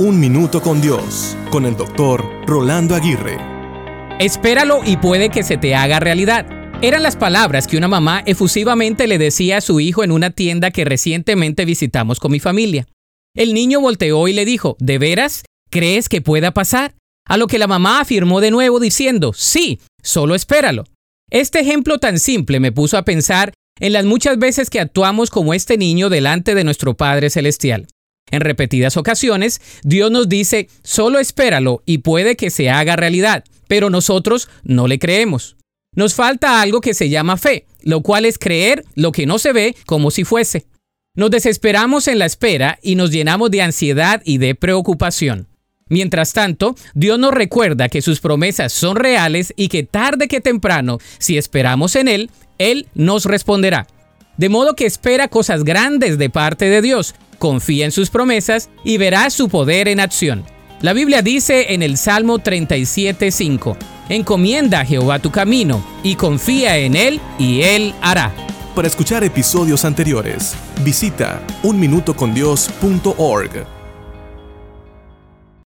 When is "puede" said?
4.96-5.28, 31.98-32.36